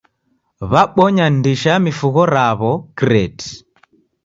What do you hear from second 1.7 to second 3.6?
ya mifugho raw'o kireti.